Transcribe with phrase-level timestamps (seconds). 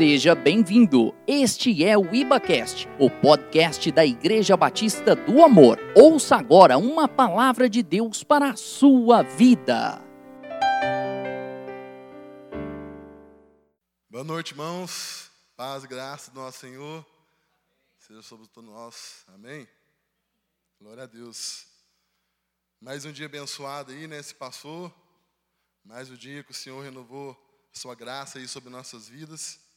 [0.00, 1.14] Seja bem-vindo.
[1.26, 5.78] Este é o IbaCast, o podcast da Igreja Batista do Amor.
[5.94, 10.02] Ouça agora uma palavra de Deus para a sua vida.
[14.08, 15.30] Boa noite, irmãos.
[15.54, 17.04] Paz e graça do nosso Senhor.
[17.98, 19.26] Seja sobre todos nós.
[19.34, 19.68] Amém.
[20.80, 21.66] Glória a Deus.
[22.80, 24.22] Mais um dia abençoado aí, né?
[24.22, 24.90] Se passou.
[25.84, 27.36] Mais um dia que o Senhor renovou
[27.70, 29.68] sua graça aí sobre nossas vidas.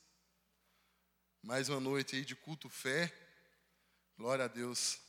[1.45, 3.13] Mais uma noite aí de culto fé.
[4.17, 5.01] Glória a Deus.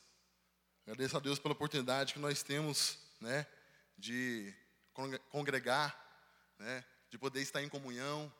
[0.82, 3.46] Agradeço a Deus pela oportunidade que nós temos, né,
[3.96, 4.52] de
[5.30, 5.96] congregar,
[6.58, 8.34] né, de poder estar em comunhão,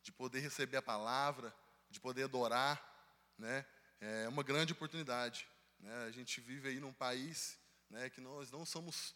[0.00, 1.52] de poder receber a palavra,
[1.90, 2.80] de poder adorar,
[3.36, 3.66] né?
[4.00, 5.44] É uma grande oportunidade,
[5.80, 6.04] né?
[6.04, 7.58] A gente vive aí num país,
[7.90, 9.12] né, que nós não somos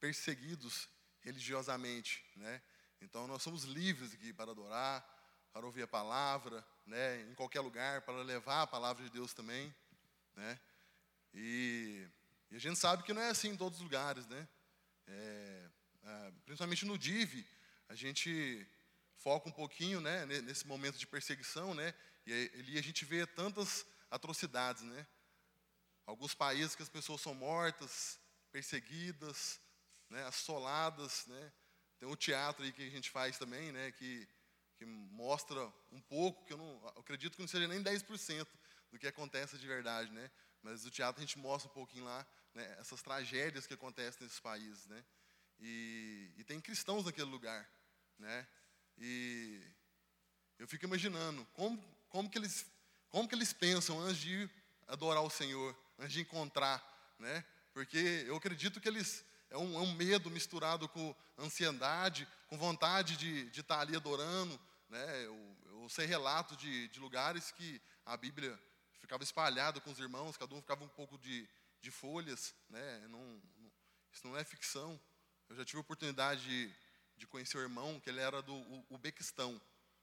[0.00, 0.88] perseguidos
[1.20, 2.60] religiosamente, né?
[3.00, 8.02] Então nós somos livres aqui para adorar, para ouvir a palavra, né, em qualquer lugar,
[8.02, 9.74] para levar a palavra de Deus também,
[10.34, 10.58] né?
[11.34, 12.08] E,
[12.50, 14.48] e a gente sabe que não é assim em todos os lugares, né?
[15.06, 15.70] É,
[16.04, 17.46] é, principalmente no DIV,
[17.88, 18.66] a gente
[19.16, 21.94] foca um pouquinho, né, nesse momento de perseguição, né?
[22.26, 25.06] E ali a gente vê tantas atrocidades, né?
[26.06, 28.18] Alguns países que as pessoas são mortas,
[28.50, 29.60] perseguidas,
[30.08, 31.52] né, assoladas, né?
[31.98, 34.26] Tem o teatro aí que a gente faz também, né, que
[34.78, 38.46] que mostra um pouco, que eu não eu acredito que não seja nem 10%
[38.92, 40.30] do que acontece de verdade, né?
[40.62, 44.40] Mas o teatro a gente mostra um pouquinho lá, né, essas tragédias que acontecem nesses
[44.40, 45.04] países, né?
[45.60, 47.68] E, e tem cristãos naquele lugar,
[48.18, 48.46] né?
[48.96, 49.60] E
[50.58, 52.64] eu fico imaginando como, como, que eles,
[53.10, 54.48] como que eles pensam antes de
[54.86, 56.82] adorar o Senhor, antes de encontrar,
[57.18, 57.44] né?
[57.72, 63.16] Porque eu acredito que eles é um, é um medo misturado com ansiedade, com vontade
[63.16, 65.26] de, de estar ali adorando, né?
[65.26, 68.58] Eu, eu sei relatos de, de lugares que a Bíblia
[68.98, 71.48] ficava espalhada com os irmãos, cada um ficava um pouco de,
[71.80, 72.54] de folhas.
[72.68, 73.08] Né?
[73.08, 73.72] Não, não,
[74.12, 75.00] isso não é ficção.
[75.48, 76.74] Eu já tive a oportunidade de,
[77.16, 78.54] de conhecer o irmão, que ele era do
[78.90, 79.60] Ubequistão.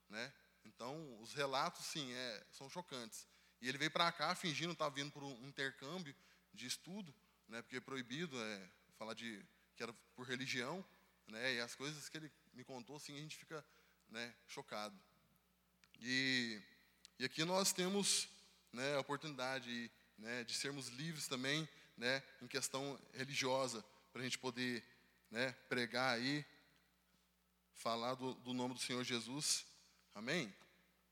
[0.09, 0.33] Né?
[0.65, 3.27] Então, os relatos, sim, é, são chocantes.
[3.61, 6.15] E ele veio para cá fingindo estar vindo por um intercâmbio
[6.53, 7.13] de estudo,
[7.47, 7.61] né?
[7.61, 9.43] porque é proibido é, falar de
[9.75, 10.83] que era por religião.
[11.27, 11.55] Né?
[11.55, 13.65] E as coisas que ele me contou, assim, a gente fica
[14.09, 14.97] né, chocado.
[16.01, 16.61] E,
[17.19, 18.27] e aqui nós temos
[18.71, 21.67] né, a oportunidade né, de sermos livres também
[21.97, 24.83] né, em questão religiosa, para a gente poder
[25.31, 26.45] né, pregar aí,
[27.73, 29.65] falar do, do, nome do Senhor Jesus.
[30.13, 30.53] Amém?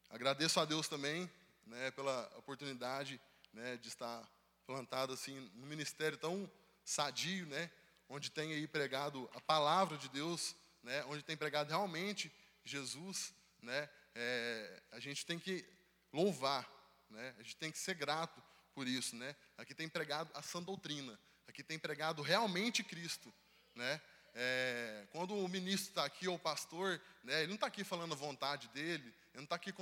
[0.10, 1.30] Agradeço a Deus também
[1.66, 3.20] né, pela oportunidade
[3.52, 4.30] né, de estar
[4.66, 6.50] plantado assim no ministério tão
[6.86, 7.70] sadio, né,
[8.10, 12.32] onde tem aí pregado a palavra de Deus, né, onde tem pregado realmente
[12.64, 15.66] Jesus, né, é, a gente tem que
[16.12, 16.70] louvar,
[17.10, 18.42] né, a gente tem que ser grato
[18.74, 19.16] por isso.
[19.16, 19.36] Né.
[19.58, 23.34] Aqui tem pregado a sã doutrina, aqui tem pregado realmente Cristo.
[23.76, 24.02] Né.
[24.36, 28.14] É, quando o ministro está aqui, ou o pastor, né, ele não está aqui falando
[28.14, 29.74] a vontade dele, ele não está aqui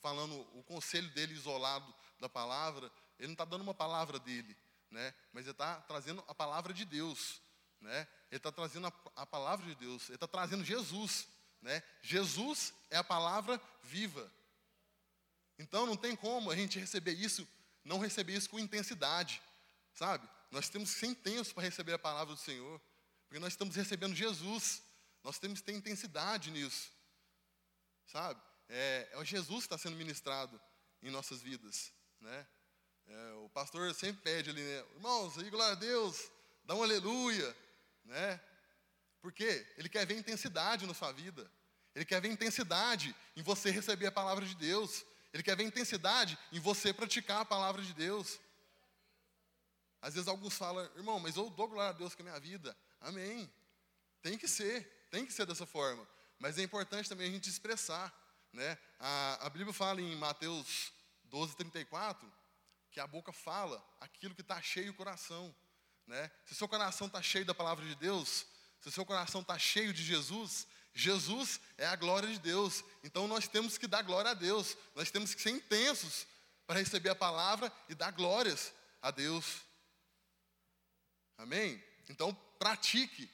[0.00, 4.56] falando o conselho dele isolado da palavra, ele não está dando uma palavra dele,
[4.90, 7.40] né, mas ele está trazendo a palavra de Deus.
[7.80, 11.26] Né, ele está trazendo a, a palavra de Deus, ele está trazendo Jesus.
[11.62, 11.82] Né?
[12.02, 14.30] Jesus é a palavra viva.
[15.58, 17.46] Então não tem como a gente receber isso,
[17.84, 19.42] não receber isso com intensidade,
[19.92, 20.28] sabe?
[20.50, 22.80] Nós temos que ser intensos para receber a palavra do Senhor,
[23.28, 24.82] porque nós estamos recebendo Jesus,
[25.22, 26.90] nós temos que ter intensidade nisso,
[28.06, 28.40] sabe?
[28.68, 30.60] É, é o Jesus que está sendo ministrado
[31.02, 32.46] em nossas vidas, né?
[33.06, 34.84] É, o pastor sempre pede ali, né?
[34.94, 36.30] irmãos, aí glória a Deus,
[36.64, 37.56] dá um aleluia,
[38.04, 38.40] né?
[39.20, 39.66] Por quê?
[39.76, 41.50] Ele quer ver intensidade na sua vida.
[41.94, 45.04] Ele quer ver intensidade em você receber a palavra de Deus.
[45.32, 48.38] Ele quer ver intensidade em você praticar a palavra de Deus.
[50.00, 52.76] Às vezes alguns falam, irmão, mas eu dou glória a Deus com a minha vida.
[53.00, 53.52] Amém.
[54.22, 56.06] Tem que ser, tem que ser dessa forma.
[56.38, 58.12] Mas é importante também a gente expressar.
[58.52, 58.78] Né?
[58.98, 60.92] A, a Bíblia fala em Mateus
[61.24, 62.30] 12, 34,
[62.90, 65.54] que a boca fala aquilo que está cheio o coração.
[66.06, 66.30] Né?
[66.44, 68.46] Se o seu coração está cheio da palavra de Deus,
[68.80, 72.82] se o seu coração está cheio de Jesus, Jesus é a glória de Deus.
[73.04, 74.76] Então nós temos que dar glória a Deus.
[74.94, 76.26] Nós temos que ser intensos
[76.66, 78.72] para receber a palavra e dar glórias
[79.02, 79.62] a Deus.
[81.36, 81.82] Amém?
[82.08, 83.30] Então pratique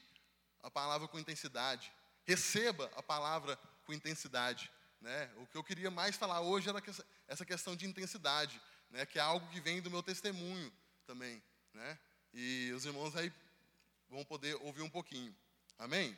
[0.62, 1.92] a palavra com intensidade.
[2.24, 4.70] Receba a palavra com intensidade.
[5.00, 5.30] Né?
[5.36, 6.82] O que eu queria mais falar hoje era
[7.28, 8.60] essa questão de intensidade,
[8.90, 9.06] né?
[9.06, 10.72] que é algo que vem do meu testemunho
[11.06, 11.42] também.
[11.72, 11.98] Né?
[12.32, 13.32] E os irmãos aí
[14.16, 15.36] vão poder ouvir um pouquinho.
[15.78, 16.16] Amém?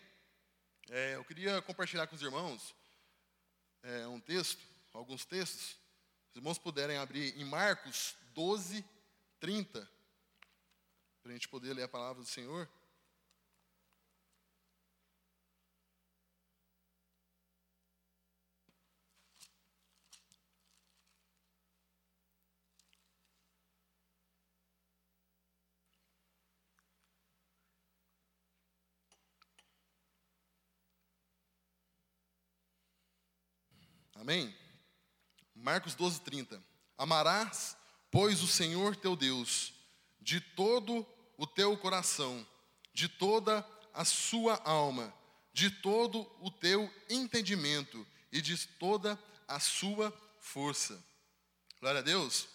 [0.89, 2.73] É, eu queria compartilhar com os irmãos
[3.83, 5.77] é, um texto, alguns textos.
[6.31, 8.85] Os irmãos puderem abrir em Marcos 12,
[9.41, 9.91] 30,
[11.21, 12.71] para a gente poder ler a palavra do Senhor.
[34.19, 34.53] Amém?
[35.55, 36.63] Marcos 12, 30.
[36.97, 37.77] Amarás,
[38.11, 39.73] pois, o Senhor teu Deus
[40.21, 41.07] de todo
[41.37, 42.47] o teu coração,
[42.93, 45.15] de toda a sua alma,
[45.53, 49.17] de todo o teu entendimento e de toda
[49.47, 51.03] a sua força.
[51.81, 52.49] Glória a Deus.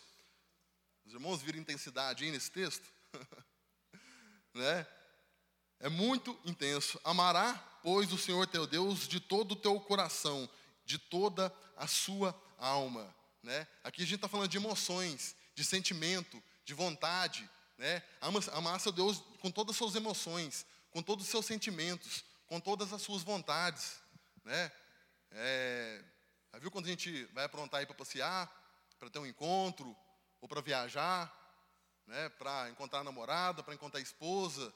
[1.06, 2.88] Os irmãos viram intensidade aí nesse texto?
[4.54, 4.86] né?
[5.80, 7.00] É muito intenso.
[7.06, 10.50] Amará, pois, o Senhor teu Deus de todo o teu coração,
[10.86, 13.14] de toda a sua alma.
[13.42, 13.68] Né?
[13.84, 17.50] Aqui a gente está falando de emoções, de sentimento, de vontade.
[17.78, 18.02] Né?
[18.54, 22.94] Amar seu Deus com todas as suas emoções, com todos os seus sentimentos, com todas
[22.94, 24.02] as suas vontades.
[24.44, 24.72] Né?
[25.32, 26.04] É,
[26.60, 28.50] viu quando a gente vai aprontar aí para passear,
[29.00, 29.96] para ter um encontro,
[30.40, 31.32] ou para viajar,
[32.08, 32.30] né?
[32.30, 34.74] para encontrar a namorada, para encontrar a esposa,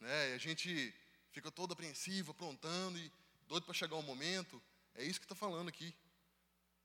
[0.00, 0.30] né?
[0.30, 0.94] e a gente
[1.32, 3.12] fica todo apreensivo, aprontando e
[3.48, 4.62] doido para chegar o momento.
[4.96, 5.94] É isso que está falando aqui.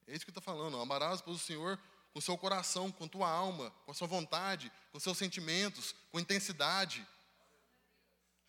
[0.07, 0.79] É isso que está falando.
[0.79, 1.79] Amarás, pois, o Senhor
[2.13, 7.07] com seu coração, com tua alma, com a sua vontade, com seus sentimentos, com intensidade.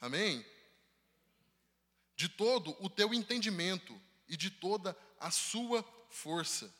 [0.01, 0.45] Amém?
[2.17, 3.99] De todo o teu entendimento
[4.29, 6.73] e de toda a sua força.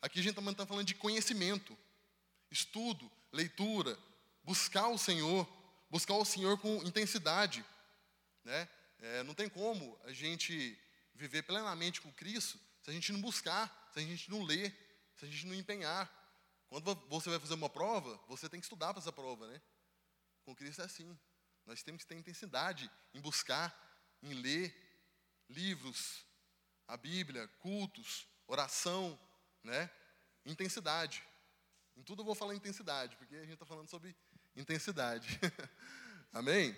[0.00, 1.76] Aqui a gente está falando de conhecimento,
[2.50, 3.98] estudo, leitura,
[4.44, 5.48] buscar o Senhor,
[5.88, 7.64] buscar o Senhor com intensidade.
[8.44, 8.68] Né?
[8.98, 10.78] É, não tem como a gente
[11.22, 14.74] viver plenamente com Cristo se a gente não buscar, se a gente não ler,
[15.14, 16.10] se a gente não empenhar.
[16.68, 19.62] Quando você vai fazer uma prova, você tem que estudar para essa prova, né?
[20.44, 21.16] Com Cristo é assim.
[21.64, 23.72] Nós temos que ter intensidade em buscar,
[24.20, 24.74] em ler
[25.48, 26.26] livros,
[26.88, 29.16] a Bíblia, cultos, oração,
[29.62, 29.88] né?
[30.44, 31.22] Intensidade.
[31.96, 34.16] Em tudo eu vou falar intensidade, porque a gente está falando sobre
[34.56, 35.38] intensidade.
[36.32, 36.76] Amém?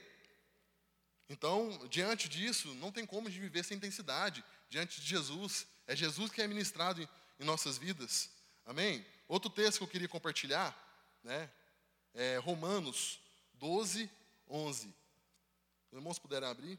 [1.29, 5.67] Então, diante disso, não tem como a gente viver sem intensidade diante de Jesus.
[5.87, 7.09] É Jesus que é ministrado em,
[7.41, 8.31] em nossas vidas.
[8.65, 9.05] Amém?
[9.27, 10.77] Outro texto que eu queria compartilhar,
[11.23, 11.51] né?
[12.13, 13.19] É Romanos
[13.55, 14.11] 12,
[14.49, 14.95] 11.
[15.91, 16.79] Os irmãos puderem abrir.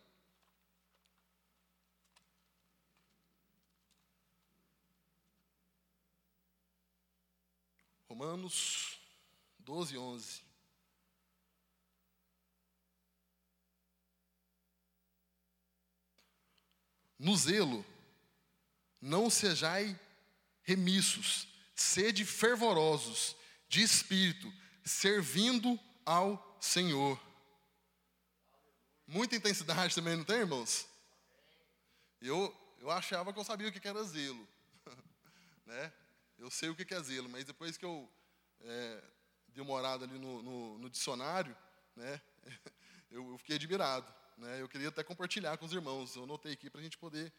[8.07, 8.99] Romanos
[9.59, 10.44] 12, 11.
[17.25, 17.83] No zelo,
[19.01, 19.99] não sejai
[20.61, 23.35] remissos, sede fervorosos
[23.67, 27.19] de espírito, servindo ao Senhor.
[29.07, 30.87] Muita intensidade também, não tem, irmãos?
[32.21, 34.47] Eu, eu achava que eu sabia o que era zelo.
[35.65, 35.91] né?
[36.37, 38.07] Eu sei o que é zelo, mas depois que eu
[38.61, 39.03] é,
[39.47, 41.57] dei uma olhada ali no, no, no dicionário,
[41.95, 42.21] né?
[43.09, 44.13] eu, eu fiquei admirado.
[44.37, 44.61] Né?
[44.61, 46.15] Eu queria até compartilhar com os irmãos.
[46.15, 47.31] Eu anotei aqui para a gente poder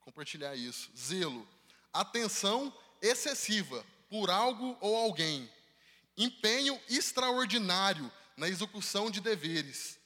[0.00, 0.90] compartilhar isso.
[0.96, 1.46] Zelo,
[1.92, 5.50] atenção excessiva por algo ou alguém,
[6.16, 9.98] empenho extraordinário na execução de deveres,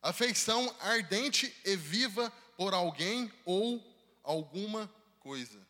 [0.00, 3.84] afeição ardente e viva por alguém ou
[4.22, 5.66] alguma coisa.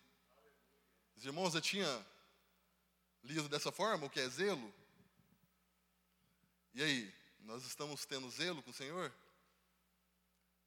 [1.17, 2.07] Os irmãos já tinha
[3.25, 4.73] lido dessa forma o que é zelo?
[6.75, 9.13] E aí, nós estamos tendo zelo com o Senhor?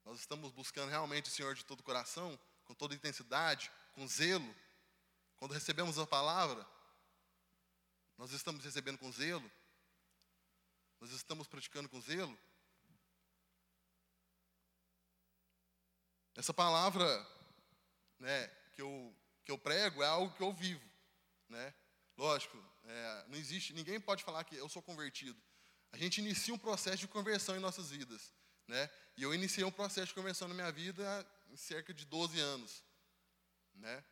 [0.04, 4.56] Nós estamos buscando realmente o Senhor de todo o coração, com toda intensidade, com zelo.
[5.38, 6.66] Quando recebemos a palavra,
[8.18, 9.50] nós estamos recebendo com zelo.
[11.00, 12.38] Nós estamos praticando com zelo.
[16.36, 17.06] Essa palavra
[18.20, 20.88] né, que, eu, que eu prego é algo que eu vivo.
[21.50, 21.74] Né?
[22.18, 25.40] Lógico, é, não existe, ninguém pode falar que eu sou convertido.
[25.92, 28.34] A gente inicia um processo de conversão em nossas vidas.
[28.68, 28.90] Né?
[29.18, 32.84] E eu iniciei um processo de conversão na minha vida em cerca de 12 anos.
[33.76, 34.04] Né?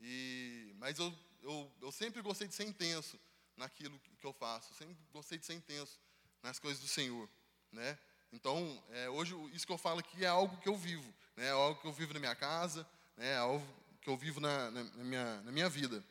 [0.00, 3.18] E, mas eu, eu, eu sempre gostei de ser intenso
[3.56, 4.74] naquilo que eu faço.
[4.74, 5.98] Sempre gostei de ser intenso
[6.42, 7.28] nas coisas do Senhor.
[7.70, 7.98] Né?
[8.32, 11.14] Então, é, hoje, isso que eu falo aqui é algo que eu vivo.
[11.36, 11.46] Né?
[11.46, 13.32] É algo que eu vivo na minha casa, né?
[13.32, 13.66] é algo
[14.00, 16.04] que eu vivo na, na, na minha, na minha vida.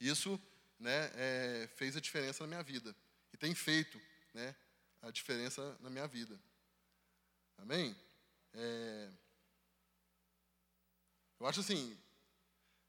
[0.00, 0.40] Isso
[0.78, 2.94] né, é, fez a diferença na minha vida.
[3.32, 4.00] E tem feito
[4.32, 4.54] né,
[5.00, 6.38] a diferença na minha vida.
[7.58, 7.96] Amém?
[8.54, 9.10] É,
[11.40, 11.98] eu acho assim,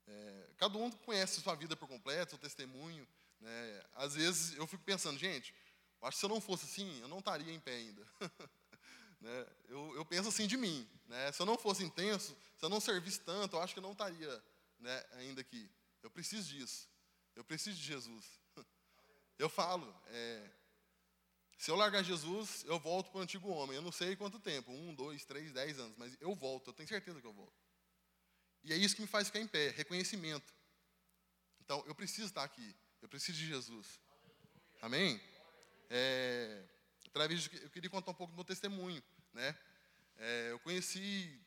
[0.06, 3.08] É, cada um conhece sua vida por completo, seu testemunho.
[3.40, 3.84] Né?
[3.94, 5.56] Às vezes eu fico pensando, gente,
[6.02, 8.06] eu acho que se eu não fosse assim, eu não estaria em pé ainda.
[9.22, 9.48] né?
[9.70, 10.88] eu, eu, penso assim de mim.
[11.08, 11.32] Né?
[11.32, 13.94] Se eu não fosse intenso, se eu não servisse tanto, eu acho que eu não
[13.94, 14.44] estaria
[14.80, 15.70] né, ainda aqui.
[16.02, 16.90] Eu preciso disso.
[17.36, 18.26] Eu preciso de Jesus.
[19.40, 20.50] Eu falo, é,
[21.64, 23.78] se eu largar Jesus, eu volto para o antigo homem.
[23.78, 26.90] Eu não sei quanto tempo, um, dois, três, dez anos, mas eu volto, eu tenho
[26.90, 27.54] certeza que eu volto.
[28.66, 30.54] E é isso que me faz ficar em pé, reconhecimento.
[31.62, 33.98] Então, eu preciso estar aqui, eu preciso de Jesus.
[34.82, 35.22] Amém?
[35.90, 36.66] É,
[37.08, 39.02] através eu queria contar um pouco do meu testemunho,
[39.32, 39.58] né?
[40.18, 41.40] É, eu conheci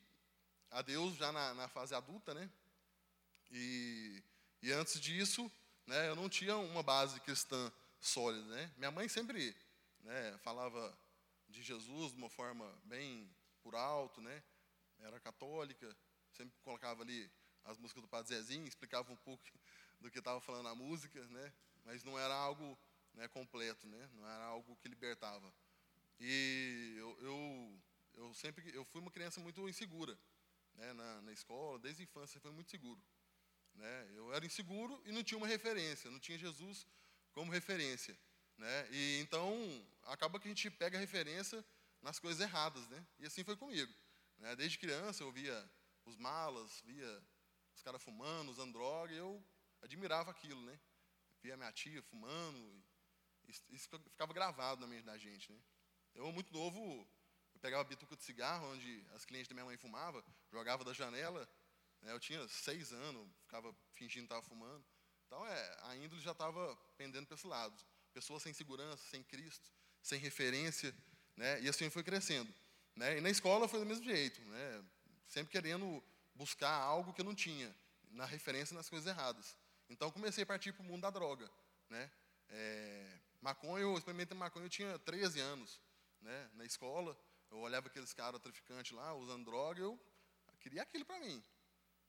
[0.71, 2.51] a Deus já na, na fase adulta, né?
[3.51, 4.23] E,
[4.63, 5.53] e antes disso,
[5.87, 7.71] né, eu não tinha uma base cristã
[8.01, 8.73] sólida, né?
[8.79, 9.55] Minha mãe sempre
[10.07, 10.97] né, falava
[11.49, 13.29] de Jesus de uma forma bem
[13.61, 14.43] por alto, né?
[15.01, 15.95] Era católica,
[16.33, 17.31] sempre colocava ali
[17.65, 19.45] as músicas do Padre Zezinho, explicava um pouco
[20.01, 21.53] do que estava falando a música, né?
[21.85, 22.79] Mas não era algo
[23.15, 24.09] né, completo, né?
[24.15, 25.53] Não era algo que libertava.
[26.21, 27.83] E eu, eu,
[28.15, 30.17] eu sempre eu fui uma criança muito insegura,
[30.75, 30.93] né?
[30.93, 33.03] Na, na escola, desde a infância foi muito seguro.
[33.75, 34.11] Né?
[34.15, 36.87] Eu era inseguro e não tinha uma referência, não tinha Jesus
[37.33, 38.17] como referência.
[38.57, 38.89] Né?
[38.91, 39.53] E então
[40.07, 41.65] acaba que a gente pega referência
[42.03, 43.07] nas coisas erradas, né?
[43.19, 43.93] E assim foi comigo.
[44.39, 44.55] Né?
[44.57, 45.71] Desde criança eu via
[46.05, 47.23] os malas, via
[47.75, 49.45] os caras fumando, usando droga, e eu
[49.83, 50.79] admirava aquilo, né?
[51.43, 52.83] Via minha tia fumando,
[53.71, 55.59] isso ficava gravado na mente da gente, né?
[56.15, 57.07] Eu muito novo,
[57.55, 61.49] eu pegava bituca de cigarro onde as clientes da minha mãe fumavam, jogava da janela
[62.03, 62.13] né?
[62.13, 64.85] Eu tinha seis anos, ficava fingindo que estava fumando.
[65.27, 67.77] Então, é, a índole já estava pendendo para esse lado.
[68.13, 69.71] Pessoas sem segurança, sem Cristo,
[70.07, 70.95] sem referência.
[71.37, 71.61] Né?
[71.63, 72.53] E assim foi crescendo.
[72.95, 73.19] Né?
[73.19, 74.41] E na escola foi do mesmo jeito.
[74.43, 74.85] Né?
[75.27, 76.03] Sempre querendo
[76.35, 77.75] buscar algo que eu não tinha,
[78.11, 79.57] na referência nas coisas erradas.
[79.89, 81.51] Então, comecei a partir para o mundo da droga.
[81.91, 82.11] Né?
[82.49, 85.81] É, maconha, eu experimentei maconha, eu tinha 13 anos.
[86.21, 86.51] Né?
[86.55, 87.19] Na escola,
[87.51, 89.99] eu olhava aqueles caras traficantes lá, usando droga, eu
[90.61, 91.43] queria aquilo para mim.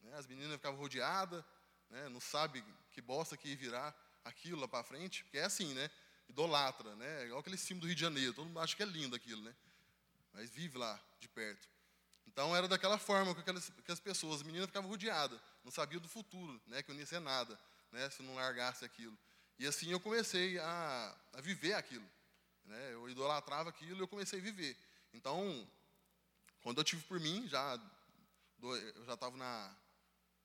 [0.02, 0.14] Né?
[0.16, 1.44] As meninas ficavam rodeadas,
[1.90, 2.10] né?
[2.10, 5.90] não sabe que bosta que ia virar aquilo lá para frente, porque é assim, né?
[6.30, 7.26] Idolatra, né?
[7.26, 9.56] Igual aquele símbolo do Rio de Janeiro, todo mundo acha que é lindo aquilo, né?
[10.34, 11.68] Mas vive lá de perto.
[12.28, 16.08] Então era daquela forma com aquelas, aquelas pessoas, as meninas ficavam rodeadas, não sabiam do
[16.08, 16.84] futuro, né?
[16.84, 17.60] Que eu não ia ser nada,
[17.92, 18.10] né?
[18.10, 19.18] Se não largasse aquilo.
[19.58, 22.08] E assim eu comecei a, a viver aquilo.
[22.66, 22.94] Né?
[22.94, 24.78] Eu idolatrava aquilo e eu comecei a viver.
[25.14, 25.68] Então,
[26.62, 27.80] quando eu tive por mim, já
[28.62, 29.76] eu já estava na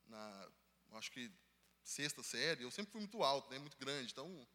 [0.07, 0.47] na,
[0.93, 1.31] acho que
[1.83, 4.47] sexta série, eu sempre fui muito alto, né, muito grande, então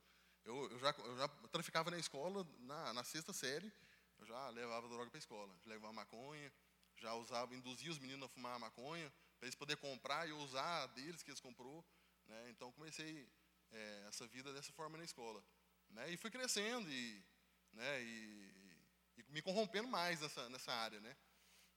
[0.44, 3.70] eu, eu, já, eu já traficava na escola, na, na sexta série,
[4.18, 6.52] eu já levava droga para a escola, levava maconha,
[6.96, 11.22] já usava, induzia os meninos a fumar maconha, para eles poderem comprar e usar deles
[11.22, 11.84] que eles comprou,
[12.26, 13.28] né, então comecei
[13.70, 15.44] é, essa vida dessa forma na escola,
[15.90, 17.24] né, e fui crescendo e,
[17.72, 18.76] né, e,
[19.18, 21.16] e me corrompendo mais nessa, nessa área, né,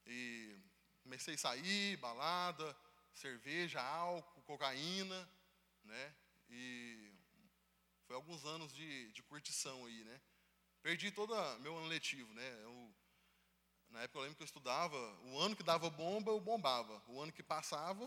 [0.05, 0.57] e
[1.03, 2.75] comecei a sair, balada,
[3.13, 5.29] cerveja, álcool, cocaína,
[5.83, 6.15] né?
[6.49, 7.10] E
[8.11, 10.21] foi alguns anos de, de curtição aí, né?
[10.81, 12.63] Perdi todo meu ano letivo, né?
[12.63, 12.93] Eu,
[13.89, 17.01] na época eu lembro que eu estudava, o ano que dava bomba, eu bombava.
[17.07, 18.05] O ano que passava,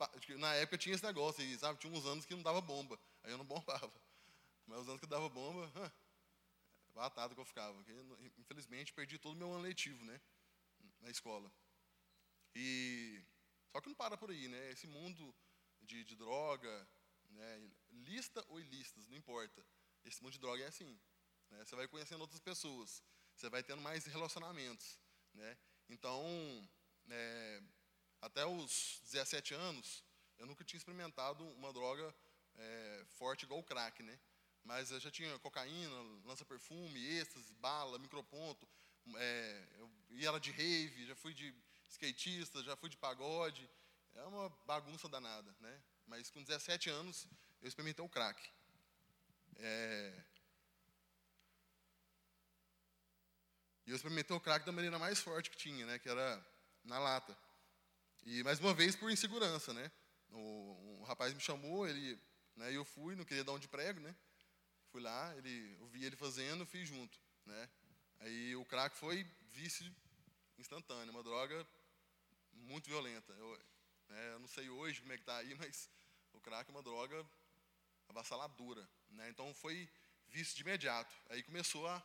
[0.38, 1.78] na época tinha esse negócio aí, sabe?
[1.78, 3.92] Tinha uns anos que não dava bomba, aí eu não bombava.
[4.66, 5.70] Mas os anos que dava bomba,
[6.94, 7.78] batata que eu ficava.
[8.38, 10.18] Infelizmente, perdi todo o meu ano letivo, né?
[11.02, 11.52] Na escola.
[12.54, 13.22] E
[13.72, 14.70] só que não para por aí, né?
[14.70, 15.34] Esse mundo
[15.82, 16.88] de, de droga,
[17.28, 17.70] né?
[18.04, 19.64] Lista ou ilícitas, não importa.
[20.04, 20.98] Esse mundo de droga é assim.
[21.50, 21.64] Né?
[21.64, 23.02] Você vai conhecendo outras pessoas,
[23.34, 24.98] você vai tendo mais relacionamentos,
[25.32, 25.56] né?
[25.88, 26.24] Então,
[27.10, 27.62] é,
[28.20, 30.02] até os 17 anos,
[30.38, 32.14] eu nunca tinha experimentado uma droga
[32.56, 34.18] é, forte igual o crack, né?
[34.64, 38.66] Mas eu já tinha cocaína, lança-perfume, êxtase, bala, microponto.
[39.16, 41.54] É, eu ia de rave, já fui de
[41.90, 43.68] skatista, já fui de pagode.
[44.14, 45.82] É uma bagunça danada, né?
[46.06, 47.26] Mas com 17 anos
[47.64, 48.46] eu experimentei o crack.
[49.56, 50.22] É...
[53.86, 55.98] E eu experimentei o crack da maneira mais forte que tinha, né?
[55.98, 56.46] Que era
[56.84, 57.34] na lata.
[58.26, 59.90] E mais uma vez por insegurança, né?
[60.30, 62.20] O, rapaz me chamou, ele,
[62.54, 62.70] né?
[62.70, 64.14] Eu fui, não queria dar um de prego, né?
[64.90, 67.70] Fui lá, ele, eu vi ele fazendo, fiz junto, né?
[68.20, 69.90] Aí o crack foi vício
[70.58, 71.66] instantâneo, uma droga
[72.52, 73.32] muito violenta.
[73.32, 73.58] Eu,
[74.08, 75.88] né, eu não sei hoje como é que está aí, mas
[76.34, 77.26] o crack é uma droga
[78.14, 78.88] avassaladora.
[79.10, 79.28] Né?
[79.28, 79.88] Então foi
[80.28, 81.12] visto de imediato.
[81.30, 82.02] Aí começou a,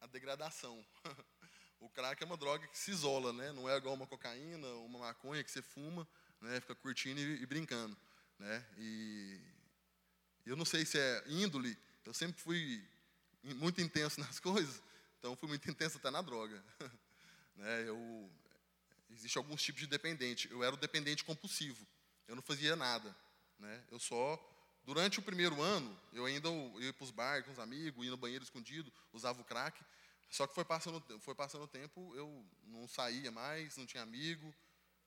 [0.00, 0.84] a degradação.
[1.78, 3.52] o crack é uma droga que se isola, né?
[3.52, 6.08] não é igual uma cocaína, uma maconha que você fuma,
[6.40, 6.60] né?
[6.60, 7.96] fica curtindo e, e brincando.
[8.38, 8.66] né?
[8.78, 9.40] E
[10.46, 12.82] eu não sei se é índole, eu sempre fui
[13.42, 14.82] muito intenso nas coisas,
[15.18, 16.64] então fui muito intenso até na droga.
[17.56, 17.88] né?
[17.88, 18.30] Eu
[19.10, 20.50] existe alguns tipos de dependente.
[20.50, 21.86] Eu era o dependente compulsivo.
[22.28, 23.16] Eu não fazia nada,
[23.58, 23.84] né?
[23.90, 24.36] Eu só
[24.86, 28.16] durante o primeiro ano, eu ainda ia para os bares com os amigos, ia no
[28.16, 29.84] banheiro escondido, usava o crack.
[30.30, 34.54] Só que foi passando, foi passando o tempo, eu não saía mais, não tinha amigo,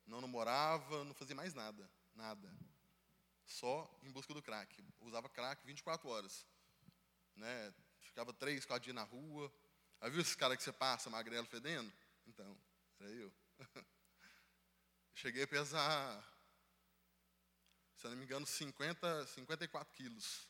[0.05, 2.53] não namorava, não fazia mais nada, nada.
[3.45, 4.83] Só em busca do crack.
[4.99, 6.45] Usava crack 24 horas.
[7.35, 7.73] Né?
[8.01, 9.51] Ficava três, quatro dias na rua.
[10.01, 11.91] Aí viu esses caras que você passa, magrelo, fedendo?
[12.27, 12.57] Então,
[12.99, 13.31] era eu.
[15.15, 16.23] Cheguei a pesar,
[17.99, 20.47] se eu não me engano, 50, 54 quilos.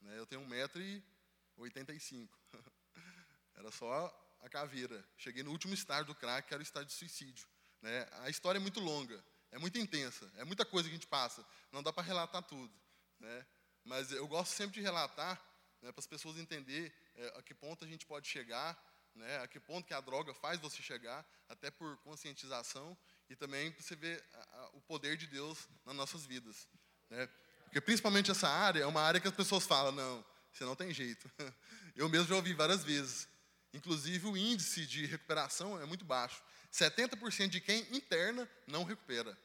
[0.00, 0.16] Né?
[0.16, 2.28] Eu tenho 1,85m.
[3.56, 5.04] Era só a caveira.
[5.16, 7.46] Cheguei no último estágio do crack, que era o estágio de suicídio.
[7.80, 8.08] Né?
[8.22, 11.44] A história é muito longa, é muito intensa, é muita coisa que a gente passa.
[11.72, 12.72] Não dá para relatar tudo.
[13.18, 13.46] Né?
[13.84, 15.40] Mas eu gosto sempre de relatar
[15.80, 18.80] né, para as pessoas entenderem é, a que ponto a gente pode chegar,
[19.14, 22.96] né, a que ponto que a droga faz você chegar, até por conscientização
[23.28, 26.68] e também para você ver a, a, o poder de Deus nas nossas vidas.
[27.12, 27.28] Né?
[27.64, 30.92] Porque principalmente essa área é uma área que as pessoas falam, não, você não tem
[30.94, 31.30] jeito.
[31.94, 33.28] Eu mesmo já ouvi várias vezes.
[33.74, 36.42] Inclusive, o índice de recuperação é muito baixo.
[36.72, 39.38] 70% de quem interna não recupera.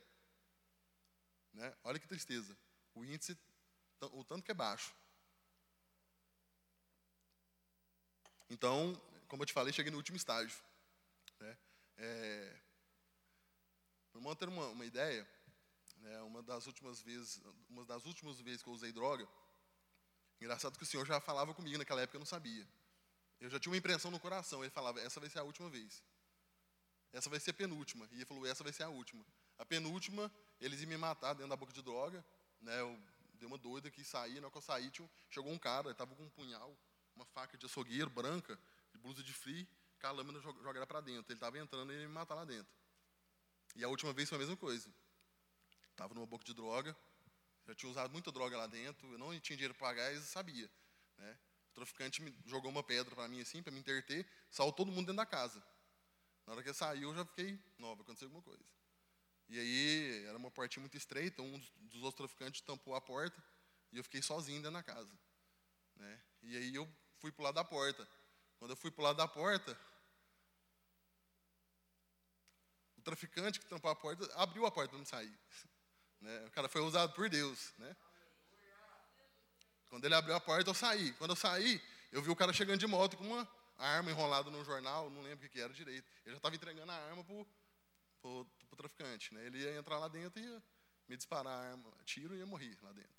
[1.54, 1.76] Né?
[1.84, 2.58] Olha que tristeza.
[2.96, 3.38] O índice,
[4.02, 4.94] o tanto que é baixo.
[8.50, 10.58] Então, como eu te falei, cheguei no último estágio.
[11.40, 11.58] Né?
[11.98, 12.60] É,
[14.14, 15.28] para manter uma, uma ideia,
[16.08, 19.28] né, uma das últimas vezes, uma das últimas vezes que eu usei droga,
[20.40, 22.68] engraçado que o senhor já falava comigo naquela época, eu não sabia.
[23.40, 24.64] Eu já tinha uma impressão no coração.
[24.64, 26.04] Ele falava: essa vai ser a última vez.
[27.12, 28.08] Essa vai ser a penúltima.
[28.12, 29.24] E ele falou: essa vai ser a última.
[29.58, 32.24] A penúltima, eles iam me matar dentro da boca de droga.
[32.62, 32.80] Né?
[32.80, 32.98] Eu
[33.34, 34.36] dei uma doida que saí.
[34.36, 34.92] Na hora que eu saí,
[35.30, 36.76] chegou um cara, ele estava com um punhal,
[37.16, 38.58] uma faca de açougueiro branca,
[38.92, 39.68] de blusa de frio,
[40.00, 41.32] com a lâmina jogada para dentro.
[41.32, 42.72] Ele estava entrando e ele ia me matar lá dentro.
[43.76, 44.90] E a última vez foi a mesma coisa.
[45.98, 46.96] Estava numa boca de droga,
[47.66, 50.70] já tinha usado muita droga lá dentro, eu não tinha dinheiro para pagar, eles sabiam.
[51.18, 51.36] Né?
[51.74, 55.18] traficante me jogou uma pedra para mim assim, para me interter, saiu todo mundo dentro
[55.18, 55.64] da casa.
[56.46, 58.64] Na hora que saiu, eu já fiquei, nova, aconteceu alguma coisa.
[59.50, 63.44] E aí, era uma portinha muito estreita, um dos outros traficantes tampou a porta,
[63.92, 65.12] e eu fiquei sozinho dentro da casa.
[65.96, 66.22] Né?
[66.44, 68.08] E aí eu fui para o lado da porta.
[68.60, 69.80] Quando eu fui para o lado da porta,
[72.98, 75.40] o traficante que tampou a porta abriu a porta para me sair.
[76.22, 76.46] Né?
[76.46, 77.74] O cara foi usado por Deus.
[77.78, 77.96] Né?
[79.90, 81.14] Quando ele abriu a porta, eu saí.
[81.14, 84.64] Quando eu saí, eu vi o cara chegando de moto com uma arma enrolada no
[84.66, 86.08] jornal, não lembro o que era direito.
[86.26, 87.36] Ele já estava entregando a arma para
[88.30, 89.34] o traficante.
[89.34, 89.46] Né?
[89.46, 90.64] Ele ia entrar lá dentro e ia
[91.08, 93.16] me disparar a arma, tiro e ia morrer lá dentro.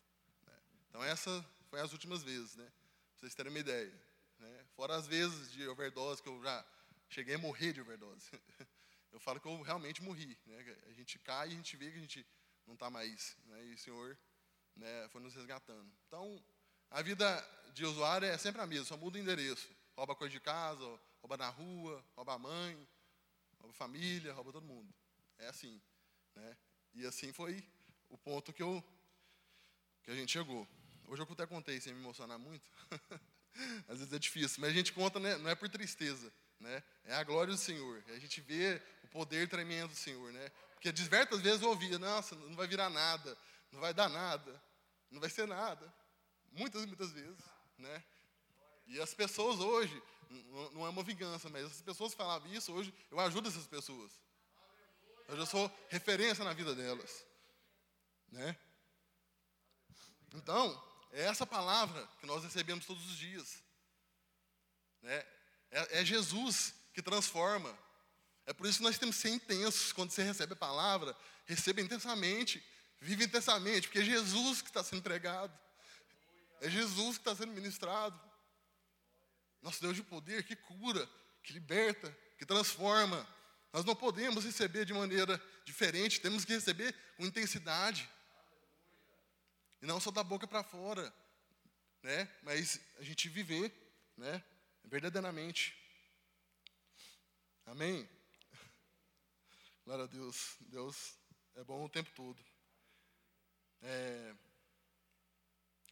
[0.47, 0.53] Né?
[0.89, 2.65] Então, essa foi as últimas vezes, né?
[2.65, 3.93] para vocês terem uma ideia.
[4.39, 4.65] Né?
[4.77, 6.65] Fora as vezes de overdose que eu já
[7.09, 8.31] cheguei a morrer de overdose.
[9.11, 10.39] Eu falo que eu realmente morri.
[10.45, 10.77] Né?
[10.87, 12.27] A gente cai e a gente vê que a gente
[12.69, 13.37] não está mais.
[13.47, 13.67] Né?
[13.67, 14.17] E o Senhor
[14.77, 15.91] né, foi nos resgatando.
[16.07, 16.41] Então,
[16.91, 17.27] a vida
[17.73, 19.69] de usuário é sempre a mesma, só muda o endereço.
[19.97, 20.85] Rouba coisa de casa,
[21.21, 22.75] rouba na rua, rouba a mãe,
[23.59, 24.95] rouba a família, rouba todo mundo.
[25.39, 25.81] É assim.
[26.37, 26.57] Né?
[26.95, 27.65] E assim foi
[28.09, 28.85] o ponto que, eu,
[30.05, 30.69] que a gente chegou.
[31.07, 32.71] Hoje eu até contei sem me emocionar muito.
[33.89, 36.33] Às vezes é difícil, mas a gente conta né, não é por tristeza.
[36.61, 36.83] Né?
[37.05, 38.05] É a glória do Senhor.
[38.09, 40.33] A gente vê o poder tremendo do Senhor.
[40.33, 40.53] Né?
[40.75, 43.37] Porque diversas vezes eu ouvia, nossa, não vai virar nada,
[43.73, 44.63] não vai dar nada,
[45.11, 45.93] não vai ser nada.
[46.53, 47.43] Muitas muitas vezes.
[47.79, 48.05] Né?
[48.87, 50.03] E as pessoas hoje,
[50.73, 54.13] não é uma vingança, mas as pessoas falavam isso, hoje eu ajudo essas pessoas.
[55.29, 57.25] Hoje eu sou referência na vida delas.
[58.31, 58.57] Né?
[60.35, 63.63] Então, é essa palavra que nós recebemos todos os dias.
[65.03, 65.25] Né?
[65.71, 67.77] É, é Jesus que transforma.
[68.49, 69.93] É por isso que nós temos que ser intensos.
[69.93, 72.65] Quando você recebe a palavra, receba intensamente,
[72.99, 75.53] vive intensamente, porque é Jesus que está sendo pregado.
[76.63, 78.19] É Jesus que está sendo ministrado.
[79.61, 81.07] Nosso Deus de poder que cura,
[81.43, 83.29] que liberta, que transforma.
[83.71, 88.09] Nós não podemos receber de maneira diferente, temos que receber com intensidade.
[89.83, 91.13] E não só da boca para fora,
[92.03, 92.27] né?
[92.43, 93.71] Mas a gente viver,
[94.17, 94.43] né?
[94.87, 95.77] Verdadeiramente.
[97.67, 98.09] Amém.
[99.89, 100.59] Glória a Deus.
[100.61, 101.19] Deus
[101.55, 102.39] é bom o tempo todo.
[103.81, 104.35] É,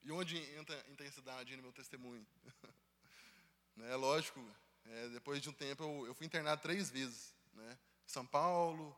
[0.03, 2.27] e onde entra intensidade no meu testemunho?
[3.75, 4.39] né, lógico,
[4.85, 7.35] é, depois de um tempo eu, eu, fui internado três vezes.
[7.55, 7.79] Né?
[8.07, 8.95] São Paulo,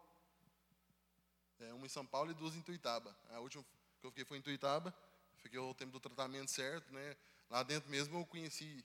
[1.61, 3.17] é, uma em São Paulo e duas em Tuitaba.
[3.31, 3.65] A última
[4.01, 4.93] que eu fiquei foi em Tuitaba,
[5.37, 7.17] fiquei o tempo do tratamento certo, né?
[7.49, 8.85] Lá dentro mesmo eu conheci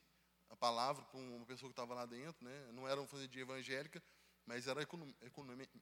[0.52, 2.72] a palavra para uma pessoa que estava lá dentro, né?
[2.72, 4.00] Não era uma família evangélica,
[4.46, 5.80] mas era econômica,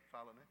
[0.00, 0.46] que fala, né?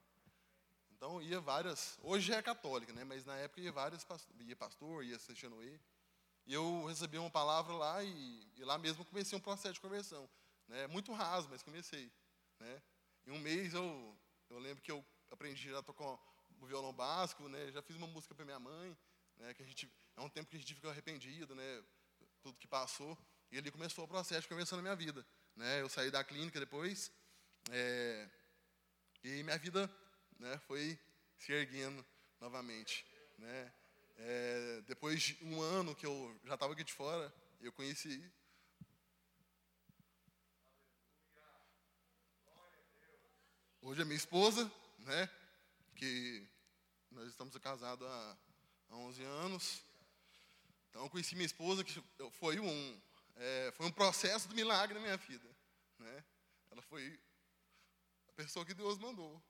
[0.92, 3.04] Então ia várias, hoje é católica, né?
[3.04, 4.06] Mas na época ia várias,
[4.40, 5.80] ia pastor, ia Seixanoe.
[6.46, 10.30] E eu recebi uma palavra lá e, e, lá mesmo comecei um processo de conversão,
[10.68, 10.88] né?
[10.88, 12.12] Muito raso, mas comecei,
[12.60, 12.82] né?
[13.26, 14.18] Em um mês eu
[14.50, 16.06] eu lembro que eu aprendi a tocar
[16.60, 17.72] o violão básico, né?
[17.72, 18.96] Já fiz uma música para minha mãe,
[19.38, 19.54] né?
[19.54, 21.84] Que a gente é um tempo que a gente ficou arrependido, né?
[22.42, 23.18] Tudo que passou
[23.52, 25.82] e ali começou o processo de conversão na minha vida, né?
[25.82, 27.12] Eu saí da clínica depois
[27.72, 28.30] é,
[29.24, 29.90] e minha vida
[30.40, 31.00] né, foi
[31.38, 32.06] se erguendo
[32.40, 33.06] novamente.
[33.38, 33.74] Né?
[34.18, 38.24] É, depois de um ano que eu já estava aqui de fora, eu conheci.
[43.82, 45.30] Hoje é minha esposa, né?
[45.96, 46.48] Que
[47.12, 48.38] nós estamos casados há,
[48.90, 49.84] há 11 anos.
[50.90, 53.02] Então, eu conheci minha esposa, que foi um,
[53.36, 55.50] é, foi um processo de milagre na minha vida.
[56.00, 56.24] Né?
[56.72, 57.20] Ela foi
[58.30, 59.42] a pessoa que Deus mandou.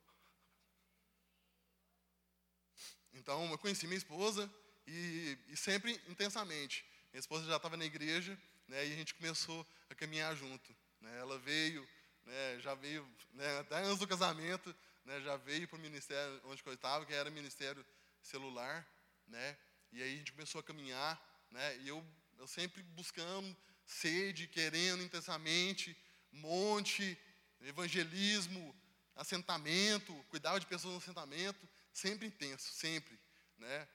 [3.13, 4.52] Então, eu conheci minha esposa
[4.86, 6.86] e, e sempre intensamente.
[7.12, 10.76] Minha esposa já estava na igreja né, e a gente começou a caminhar junto.
[11.00, 11.17] Né.
[11.19, 11.88] Ela veio,
[12.26, 16.62] né, já veio, né, até antes do casamento, né, já veio para o ministério onde
[16.65, 17.86] eu estava, que era ministério
[18.21, 18.86] celular.
[19.28, 19.58] Né,
[19.91, 21.19] e aí a gente começou a caminhar.
[21.52, 22.06] Né, e eu,
[22.38, 25.95] eu sempre buscando, sede, querendo intensamente,
[26.32, 27.17] monte,
[27.62, 28.76] evangelismo,
[29.15, 33.17] assentamento, cuidava de pessoas no assentamento sempre intenso, sempre,
[33.58, 33.88] né?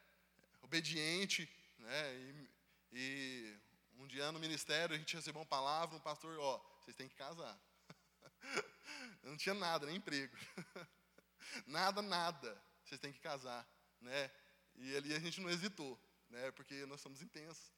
[0.63, 1.49] Obediente,
[1.79, 2.15] né?
[2.17, 2.51] E,
[2.93, 3.61] e
[3.99, 7.15] um dia no ministério a gente recebeu uma palavra, um pastor, ó, vocês têm que
[7.15, 7.61] casar.
[9.23, 10.35] Não tinha nada, nem emprego.
[11.67, 12.63] nada, nada.
[12.83, 13.69] Vocês têm que casar,
[14.01, 14.31] né?
[14.77, 16.01] E ali a gente não hesitou,
[16.31, 16.51] né?
[16.53, 17.71] Porque nós somos intensos.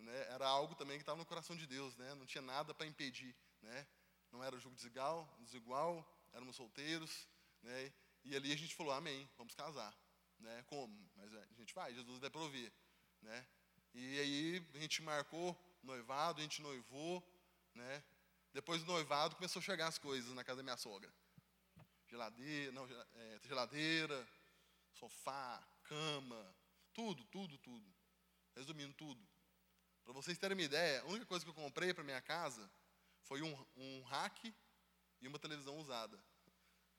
[0.00, 0.26] Né?
[0.30, 2.14] Era algo também que estava no coração de Deus, né?
[2.14, 3.86] Não tinha nada para impedir, né?
[4.30, 7.28] Não era jogo desigual, desigual, éramos solteiros,
[7.62, 7.92] né?
[8.24, 9.94] E ali a gente falou, amém, vamos casar.
[10.38, 10.62] Né?
[10.66, 11.10] Como?
[11.16, 12.72] Mas a gente vai, Jesus vai prover.
[13.22, 13.46] Né?
[13.94, 17.22] E aí a gente marcou noivado, a gente noivou.
[17.74, 18.02] Né?
[18.52, 21.12] Depois do noivado começou a chegar as coisas na casa da minha sogra.
[22.08, 24.28] Geladeira, não, é, geladeira,
[24.92, 26.56] sofá, cama,
[26.92, 27.94] tudo, tudo, tudo.
[28.56, 29.29] Resumindo tudo.
[30.10, 32.68] Para vocês terem uma ideia, a única coisa que eu comprei para minha casa
[33.22, 34.52] foi um, um rack
[35.20, 36.18] e uma televisão usada.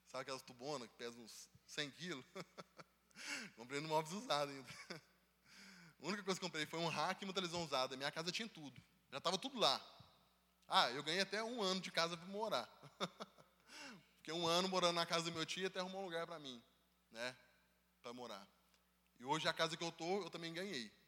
[0.07, 2.25] Sabe aquelas tubonas que pesam uns 100 quilos?
[3.57, 4.69] comprei no móveis usado ainda.
[6.01, 7.97] A única coisa que comprei foi um rack e uma televisão usada.
[7.97, 8.81] Minha casa tinha tudo.
[9.11, 9.81] Já estava tudo lá.
[10.65, 12.69] Ah, eu ganhei até um ano de casa para morar.
[14.19, 16.63] Fiquei um ano morando na casa do meu tio até arrumar um lugar para mim,
[17.11, 17.35] né?
[18.01, 18.47] Para morar.
[19.19, 21.00] E hoje a casa que eu estou, eu também ganhei.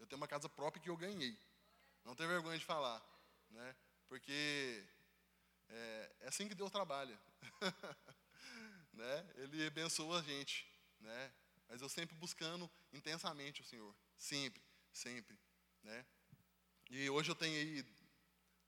[0.00, 1.38] Eu tenho uma casa própria que eu ganhei.
[2.04, 3.00] Não tenho vergonha de falar,
[3.50, 3.76] né?
[4.08, 4.84] Porque
[5.68, 7.20] é, é assim que Deus trabalha.
[8.92, 9.30] né?
[9.36, 10.66] Ele abençoa a gente,
[10.98, 11.32] né?
[11.68, 14.60] Mas eu sempre buscando intensamente o Senhor, sempre,
[14.92, 15.38] sempre,
[15.82, 16.04] né?
[16.90, 17.86] E hoje eu tenho aí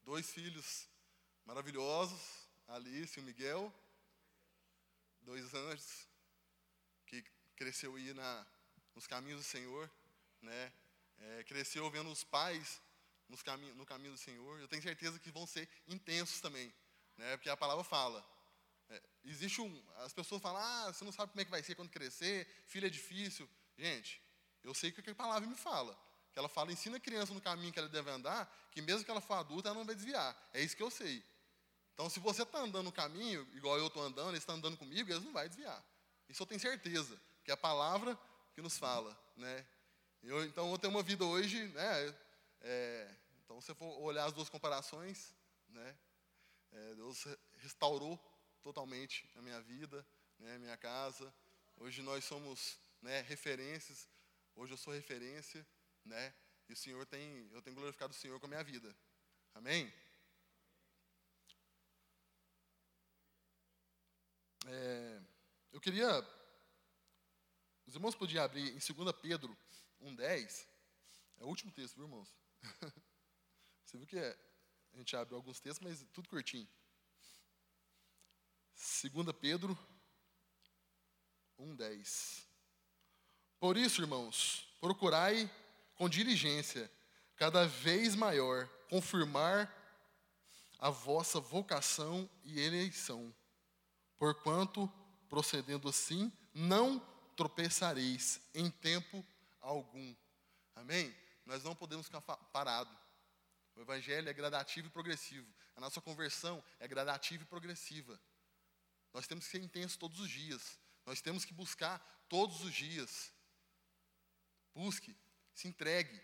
[0.05, 0.89] dois filhos
[1.45, 3.75] maravilhosos, Alice e o Miguel,
[5.23, 6.07] dois anjos
[7.07, 7.25] que
[7.57, 8.47] cresceu aí na,
[8.95, 9.91] nos caminhos do Senhor,
[10.41, 10.73] né?
[11.23, 12.81] É, cresceu vendo os pais
[13.29, 13.43] nos
[13.77, 14.61] no caminho do Senhor.
[14.61, 16.73] Eu tenho certeza que vão ser intensos também,
[17.17, 17.37] né?
[17.37, 18.27] Porque a palavra fala
[18.93, 19.83] é, existe um.
[19.99, 22.87] As pessoas falam, ah, você não sabe como é que vai ser quando crescer, filho
[22.87, 23.49] é difícil.
[23.77, 24.21] Gente,
[24.63, 25.99] eu sei o que a palavra me fala.
[26.33, 29.11] Que ela fala, ensina a criança no caminho que ela deve andar, que mesmo que
[29.11, 30.37] ela for adulta, ela não vai desviar.
[30.53, 31.23] É isso que eu sei.
[31.95, 35.11] Então, se você está andando no caminho, igual eu estou andando, eles estão andando comigo,
[35.11, 35.85] eles não vão desviar.
[36.29, 38.19] Isso eu tenho certeza, que é a palavra
[38.55, 39.19] que nos fala.
[39.37, 39.67] Né?
[40.23, 42.15] Eu, então, eu tenho uma vida hoje, né?
[42.61, 45.35] É, então, se você for olhar as duas comparações,
[45.69, 45.99] né?
[46.71, 47.27] É, Deus
[47.59, 48.17] restaurou
[48.63, 50.07] totalmente a minha vida,
[50.39, 51.35] né, a minha casa.
[51.77, 54.09] Hoje nós somos né, referências.
[54.55, 55.67] Hoje eu sou referência,
[56.05, 56.33] né?
[56.69, 58.95] E o Senhor tem, eu tenho glorificado o Senhor com a minha vida.
[59.55, 59.93] Amém?
[64.67, 65.21] É,
[65.73, 66.09] eu queria.
[67.87, 69.57] Os irmãos podiam abrir em 2 Pedro
[70.03, 70.67] 1,10.
[71.39, 72.35] É o último texto, viu, irmãos?
[73.85, 74.39] Você viu que é,
[74.93, 76.69] a gente abre alguns textos, mas tudo curtinho.
[78.75, 79.79] 2 Pedro
[81.59, 82.45] 1,10.
[83.61, 85.51] Por isso, irmãos, procurai
[85.95, 86.91] com diligência,
[87.37, 89.73] cada vez maior, confirmar
[90.79, 93.33] a vossa vocação e eleição,
[94.19, 94.91] porquanto,
[95.29, 96.99] procedendo assim, não
[97.37, 99.25] tropeçareis em tempo
[99.63, 100.15] algum.
[100.75, 101.15] Amém?
[101.47, 102.97] Nós não podemos ficar parados.
[103.75, 105.51] O evangelho é gradativo e progressivo.
[105.75, 108.21] A nossa conversão é gradativa e progressiva.
[109.13, 110.79] Nós temos que ser intensos todos os dias.
[111.07, 111.99] Nós temos que buscar
[112.29, 113.33] todos os dias.
[114.75, 115.17] Busque,
[115.55, 116.21] se entregue.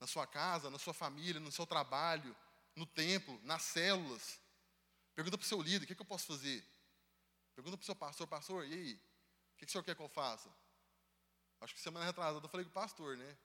[0.00, 2.36] Na sua casa, na sua família, no seu trabalho,
[2.74, 4.40] no templo, nas células.
[5.14, 6.64] Pergunta para o seu líder: o que, é que eu posso fazer?
[7.54, 8.94] Pergunta para o seu pastor: pastor, e aí?
[8.94, 10.52] O que, é que o senhor quer que eu faça?
[11.62, 13.36] Acho que semana retrasada eu falei com o pastor, né?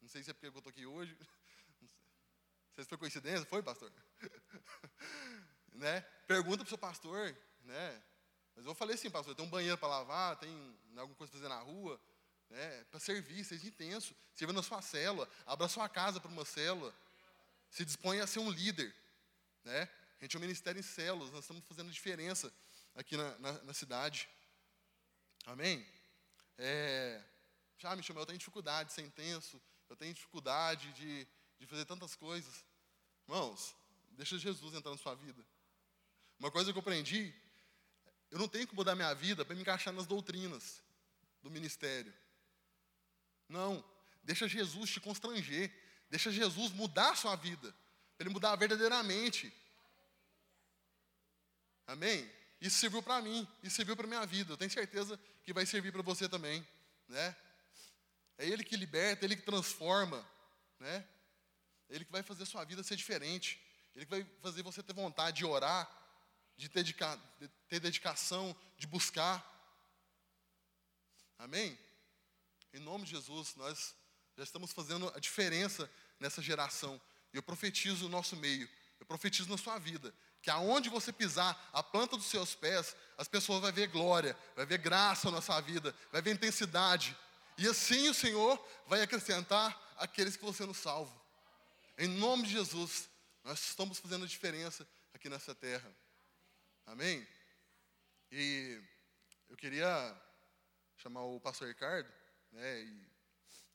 [0.00, 1.14] Não sei se é porque eu estou aqui hoje.
[1.80, 3.92] Não sei se foi coincidência, foi, pastor?
[5.74, 6.00] né?
[6.26, 8.02] Pergunta para o seu pastor, né?
[8.56, 10.50] Mas eu falei assim, pastor, tem um banheiro para lavar, tem
[10.92, 12.00] né, alguma coisa para fazer na rua,
[12.48, 12.84] né?
[12.84, 14.16] Para servir, seja intenso.
[14.34, 16.94] Sirva na sua célula, abra sua casa para uma célula.
[17.70, 18.94] Se disponha a ser um líder,
[19.62, 19.90] né?
[20.18, 22.50] A gente é um ministério em células, nós estamos fazendo diferença
[22.94, 24.26] aqui na, na, na cidade.
[25.44, 25.86] Amém?
[26.56, 27.22] É,
[27.82, 31.26] já me chamou, eu tenho dificuldade de ser intenso, eu tenho dificuldade de,
[31.58, 32.64] de fazer tantas coisas.
[33.26, 33.74] Irmãos,
[34.12, 35.44] deixa Jesus entrar na sua vida.
[36.38, 37.34] Uma coisa que eu aprendi,
[38.30, 40.80] eu não tenho que mudar minha vida para me encaixar nas doutrinas
[41.42, 42.14] do ministério.
[43.48, 43.84] Não,
[44.22, 45.70] deixa Jesus te constranger,
[46.08, 47.74] deixa Jesus mudar a sua vida,
[48.16, 49.52] para ele mudar verdadeiramente.
[51.84, 52.30] Amém?
[52.60, 54.52] Isso serviu para mim, isso serviu para minha vida.
[54.52, 56.64] Eu tenho certeza que vai servir para você também,
[57.08, 57.36] né?
[58.42, 60.28] É Ele que liberta, é Ele que transforma,
[60.80, 61.06] né?
[61.88, 63.60] É Ele que vai fazer a sua vida ser diferente.
[63.94, 65.88] Ele que vai fazer você ter vontade de orar,
[66.56, 69.48] de ter, dedica, de ter dedicação, de buscar.
[71.38, 71.78] Amém?
[72.74, 73.94] Em nome de Jesus, nós
[74.36, 77.00] já estamos fazendo a diferença nessa geração.
[77.32, 81.70] E eu profetizo no nosso meio, eu profetizo na sua vida, que aonde você pisar
[81.72, 85.60] a planta dos seus pés, as pessoas vão ver glória, vai ver graça na sua
[85.60, 87.16] vida, vai ver intensidade,
[87.58, 91.20] e assim o Senhor vai acrescentar aqueles que você nos salvo.
[91.98, 93.08] Em nome de Jesus,
[93.44, 95.94] nós estamos fazendo a diferença aqui nessa terra.
[96.86, 97.26] Amém?
[98.30, 98.80] E
[99.48, 100.20] eu queria
[100.96, 102.10] chamar o pastor Ricardo,
[102.50, 103.10] né, e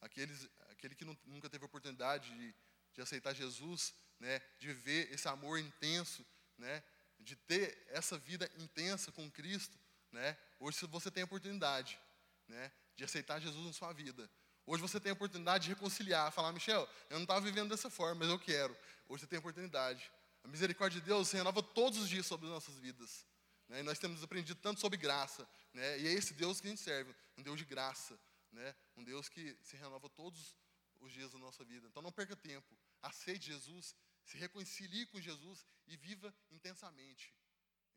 [0.01, 2.55] aqueles, aquele que não, nunca teve oportunidade de,
[2.93, 6.25] de aceitar Jesus, né, de viver esse amor intenso,
[6.57, 6.83] né,
[7.19, 9.77] de ter essa vida intensa com Cristo,
[10.11, 11.99] né, hoje você tem a oportunidade,
[12.47, 14.29] né, de aceitar Jesus na sua vida.
[14.65, 18.15] Hoje você tem a oportunidade de reconciliar, falar, Michel, eu não estava vivendo dessa forma,
[18.15, 18.75] mas eu quero.
[19.07, 20.11] Hoje você tem a oportunidade.
[20.43, 23.25] A misericórdia de Deus se renova todos os dias sobre as nossas vidas.
[23.69, 23.79] Né?
[23.79, 25.47] E nós temos aprendido tanto sobre graça.
[25.73, 25.99] Né?
[25.99, 28.19] E é esse Deus que a gente serve, um Deus de graça.
[28.51, 28.75] Né?
[28.97, 30.57] Um Deus que se renova todos
[30.99, 31.87] os dias da nossa vida.
[31.87, 32.77] Então não perca tempo.
[33.01, 37.33] Aceite Jesus, se reconcilie com Jesus e viva intensamente.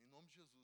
[0.01, 0.61] Em nome de Jesus.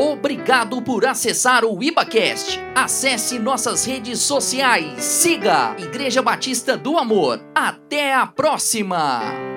[0.00, 2.58] Obrigado por acessar o IbaCast.
[2.74, 5.04] Acesse nossas redes sociais.
[5.04, 7.38] Siga Igreja Batista do Amor.
[7.54, 9.49] Até a próxima!